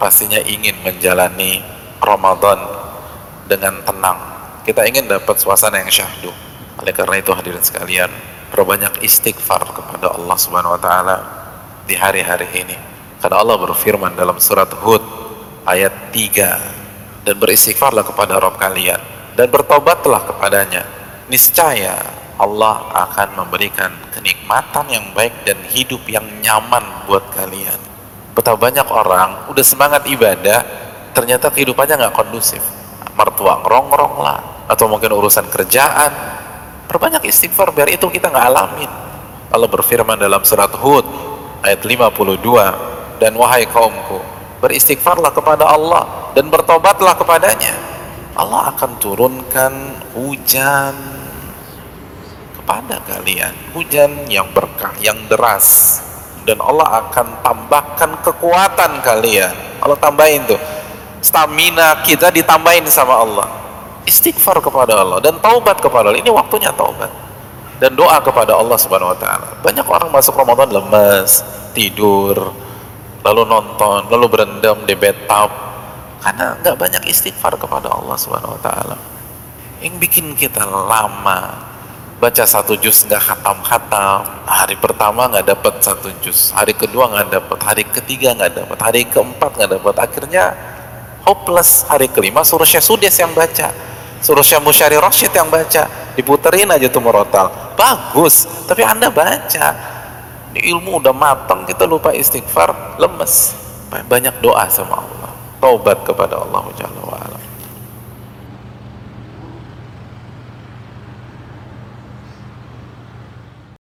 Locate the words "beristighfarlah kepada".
17.36-18.40, 44.62-45.66